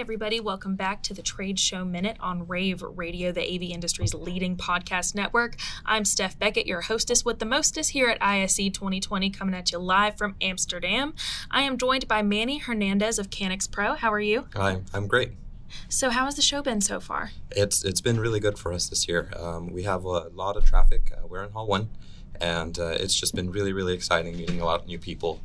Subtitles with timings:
[0.00, 0.40] everybody.
[0.40, 5.14] Welcome back to the Trade Show Minute on Rave Radio, the AV industry's leading podcast
[5.14, 5.56] network.
[5.84, 9.78] I'm Steph Beckett, your hostess with the mostest here at ISE 2020, coming at you
[9.78, 11.12] live from Amsterdam.
[11.50, 13.98] I am joined by Manny Hernandez of KanexPro.
[13.98, 14.46] How are you?
[14.54, 15.32] Hi, I'm great.
[15.90, 17.32] So, how has the show been so far?
[17.50, 19.30] It's it's been really good for us this year.
[19.36, 21.12] Um, we have a lot of traffic.
[21.14, 21.90] Uh, we're in Hall One,
[22.40, 25.40] and uh, it's just been really really exciting meeting a lot of new people.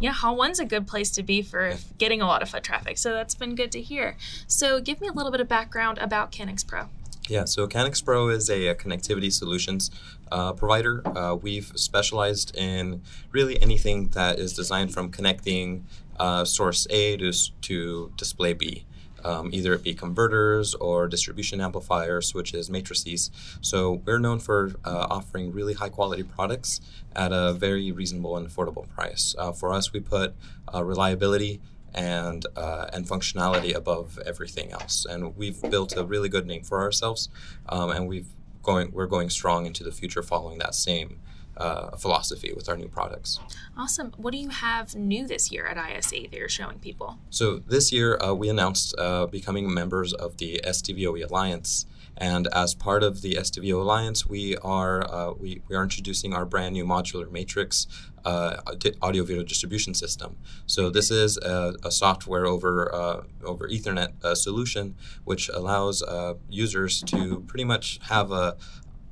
[0.00, 2.98] Yeah, Hall One's a good place to be for getting a lot of foot traffic.
[2.98, 4.16] So that's been good to hear.
[4.46, 6.88] So, give me a little bit of background about KanexPro.
[7.28, 9.90] Yeah, so KanexPro is a, a connectivity solutions
[10.32, 11.06] uh, provider.
[11.06, 13.02] Uh, we've specialized in
[13.32, 15.86] really anything that is designed from connecting
[16.18, 18.86] uh, source A to, to display B
[19.24, 23.30] um, either it be converters or distribution amplifiers, switches, matrices.
[23.60, 26.80] So we're known for uh, offering really high quality products
[27.14, 29.34] at a very reasonable and affordable price.
[29.38, 30.34] Uh, for us, we put
[30.72, 31.60] uh, reliability
[31.94, 36.82] and uh, and functionality above everything else, and we've built a really good name for
[36.82, 37.30] ourselves,
[37.68, 38.28] um, and we've
[38.62, 41.20] going we're going strong into the future following that same
[41.58, 43.40] uh, philosophy with our new products.
[43.76, 44.12] Awesome.
[44.16, 47.18] What do you have new this year at ISE that you're showing people?
[47.30, 51.86] So this year uh, we announced uh, becoming members of the SDVOE Alliance.
[52.20, 56.44] And as part of the SDVO Alliance, we are uh, we, we are introducing our
[56.44, 57.86] brand new modular matrix
[58.24, 58.56] uh,
[59.00, 60.36] audio video distribution system.
[60.66, 66.34] So this is a, a software over uh, over Ethernet uh, solution, which allows uh,
[66.48, 68.56] users to pretty much have a,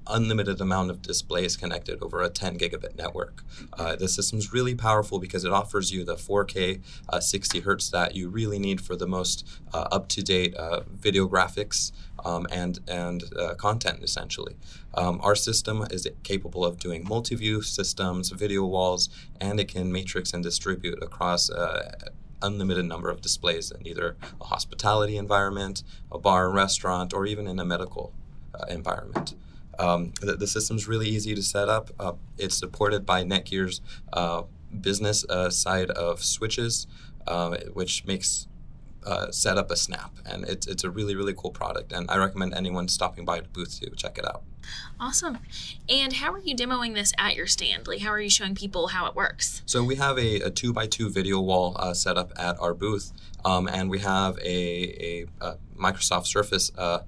[0.09, 3.43] unlimited amount of displays connected over a 10 gigabit network.
[3.73, 8.15] Uh, the system's really powerful because it offers you the 4K uh, 60 hertz that
[8.15, 11.93] you really need for the most uh, up-to-date uh, video graphics
[12.25, 14.57] um, and and uh, content essentially.
[14.95, 19.09] Um, our system is capable of doing multi-view systems, video walls,
[19.41, 21.93] and it can matrix and distribute across uh,
[22.43, 27.47] unlimited number of displays in either a hospitality environment, a bar and restaurant, or even
[27.47, 28.13] in a medical
[28.55, 29.35] uh, environment.
[29.79, 31.91] Um, the, the system's really easy to set up.
[31.98, 33.81] Uh, it's supported by Netgear's
[34.13, 34.42] uh,
[34.81, 36.87] business uh, side of switches,
[37.27, 38.48] uh, which makes
[39.05, 40.13] uh, set up a snap.
[40.25, 41.92] And it's, it's a really, really cool product.
[41.92, 44.42] And I recommend anyone stopping by the booth to check it out.
[44.98, 45.39] Awesome.
[45.89, 47.86] And how are you demoing this at your stand?
[47.86, 49.63] Like, how are you showing people how it works?
[49.65, 52.75] So, we have a, a two by two video wall uh, set up at our
[52.75, 53.13] booth,
[53.45, 57.01] um, and we have a, a, a Microsoft Surface uh,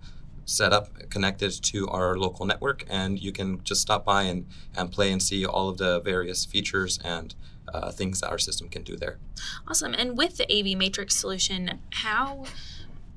[0.48, 4.91] set up connected to our local network and you can just stop by and, and
[4.91, 7.34] play and see all of the various features and
[7.72, 9.19] uh, things that our system can do there.
[9.66, 9.94] Awesome.
[9.94, 12.47] And with the AV Matrix solution, how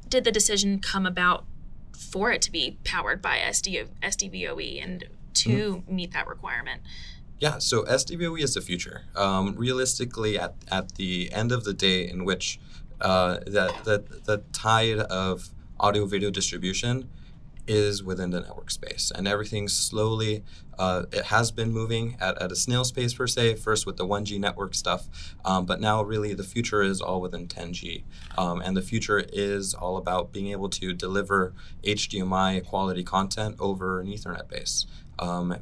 [0.09, 1.45] did the decision come about
[1.97, 5.05] for it to be powered by SD, SDVOE and
[5.35, 5.95] to mm-hmm.
[5.95, 6.81] meet that requirement?
[7.39, 9.03] Yeah, so SDVOE is the future.
[9.15, 12.59] Um, realistically, at, at the end of the day, in which
[12.99, 15.49] uh, the, the, the tide of
[15.79, 17.09] audio video distribution
[17.71, 19.11] is within the network space.
[19.15, 20.43] And everything slowly
[20.77, 24.05] uh, it has been moving at, at a snail's pace per se first with the
[24.05, 28.03] 1g network stuff um, but now really the future is all within 10g
[28.37, 33.99] um, and the future is all about being able to deliver hdmi quality content over
[33.99, 34.87] an ethernet base.
[35.19, 35.55] Um,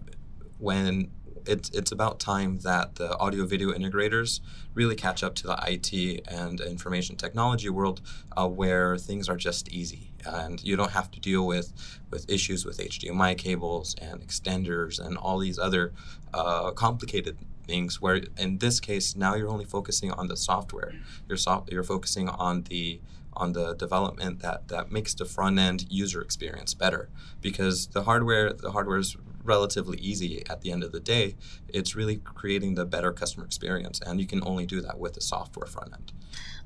[0.57, 1.11] when
[1.45, 4.39] it's it's about time that the audio video integrators
[4.73, 8.01] really catch up to the IT and information technology world,
[8.37, 11.73] uh, where things are just easy and you don't have to deal with
[12.09, 15.93] with issues with HDMI cables and extenders and all these other
[16.33, 18.01] uh, complicated things.
[18.01, 20.93] Where in this case, now you're only focusing on the software.
[21.27, 22.99] You're so, you're focusing on the
[23.33, 27.09] on the development that, that makes the front end user experience better
[27.41, 31.35] because the hardware the hardware is relatively easy at the end of the day
[31.69, 35.21] it's really creating the better customer experience and you can only do that with the
[35.21, 36.11] software front end.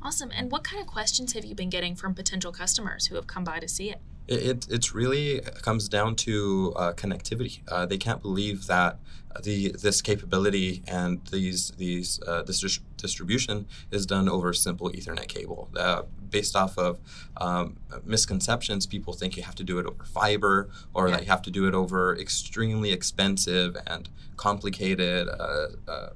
[0.02, 0.32] Awesome.
[0.36, 3.44] And what kind of questions have you been getting from potential customers who have come
[3.44, 7.60] by to see it it, it it's really comes down to uh, connectivity.
[7.68, 9.00] Uh, they can't believe that
[9.42, 15.28] the this capability and these these uh, this dis- distribution is done over simple Ethernet
[15.28, 15.70] cable.
[15.76, 17.00] Uh, based off of
[17.38, 21.16] um, misconceptions, people think you have to do it over fiber or yeah.
[21.16, 26.10] that you have to do it over extremely expensive and complicated uh, uh,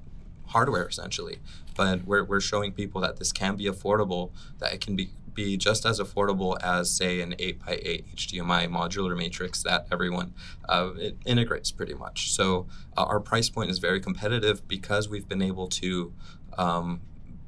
[0.48, 1.38] hardware, essentially.
[1.76, 5.56] But we're, we're showing people that this can be affordable, that it can be be
[5.56, 10.34] just as affordable as, say, an 8x8 HDMI modular matrix that everyone
[10.68, 10.89] uh,
[11.25, 12.31] integrates pretty much.
[12.31, 12.66] So
[12.98, 16.12] uh, our price point is very competitive because we've been able to
[16.57, 17.01] um,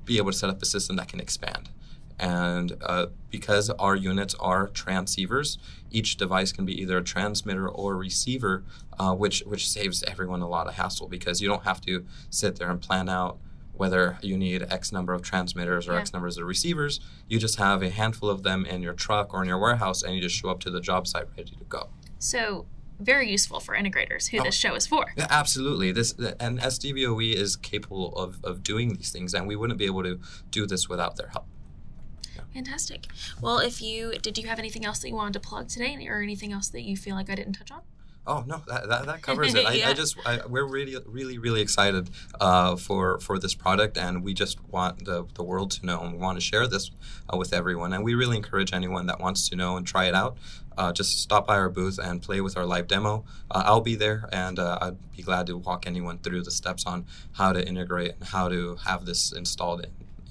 [0.06, 1.70] be able to set up a system that can expand.
[2.20, 5.58] And uh, because our units are transceivers,
[5.90, 8.64] each device can be either a transmitter or a receiver,
[9.00, 12.58] uh, which which saves everyone a lot of hassle because you don't have to sit
[12.58, 13.40] there and plan out
[13.80, 16.00] whether you need X number of transmitters or Yeah.
[16.02, 17.00] X numbers of receivers.
[17.30, 20.14] You just have a handful of them in your truck or in your warehouse, and
[20.14, 21.90] you just show up to the job site ready to go.
[22.20, 22.66] So,
[23.00, 24.44] very useful for integrators who Oh.
[24.44, 25.14] this show is for.
[25.18, 25.94] Absolutely.
[25.94, 30.04] This and SDVOE is capable of, of doing these things, and we wouldn't be able
[30.04, 30.20] to
[30.52, 31.46] do this without their help.
[32.54, 33.08] Fantastic.
[33.42, 36.22] Well, if you did, you have anything else that you wanted to plug today, or
[36.22, 37.82] anything else that you feel like I didn't touch on?
[38.30, 39.66] Oh no, that, that, that covers it.
[39.68, 39.90] I, Yeah.
[39.90, 44.36] I just I, we're really really really excited uh, for for this product, and we
[44.36, 46.92] just want the, the world to know, and we want to share this
[47.34, 47.92] uh, with everyone.
[47.92, 50.38] And we really encourage anyone that wants to know and try it out.
[50.78, 53.26] Uh, just stop by our booth and play with our live demo.
[53.52, 56.86] Uh, I'll be there, and uh, I'd be glad to walk anyone through the steps
[56.86, 59.90] on how to integrate and how to have this installed in,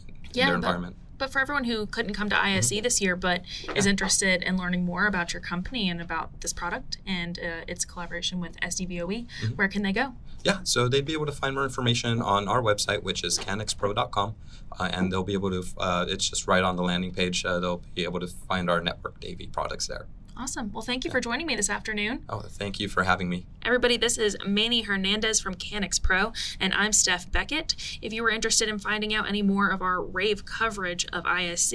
[0.09, 0.97] in Yeah, their environment.
[0.99, 3.43] But for everyone who couldn't come to ISE this year, but
[3.75, 7.85] is interested in learning more about your company and about this product and uh, its
[7.85, 9.56] collaboration with SDVOE, Mhm.
[9.56, 10.15] where can they go?
[10.44, 14.37] Yeah, so they'd be able to find more information on our website, which is kanexpro.com,
[14.79, 15.65] uh, and they'll be able to.
[15.76, 17.44] Uh, it's just right on the landing page.
[17.44, 20.06] Uh, they'll be able to find our network AV products there.
[20.38, 20.70] Awesome.
[20.73, 22.23] Well, thank you for joining me this afternoon.
[22.29, 23.46] Oh, thank you for having me.
[23.64, 27.75] Everybody, this is Manny Hernandez from KanexPro, and I'm Steph Beckett.
[28.00, 31.73] If you were interested in finding out any more of our rave coverage of ISE,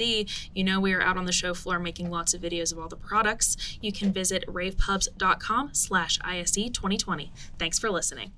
[0.54, 2.88] you know we are out on the show floor making lots of videos of all
[2.88, 3.78] the products.
[3.82, 7.32] You can visit ravepubs.com slash ISE 2020.
[7.58, 8.32] Thanks for listening.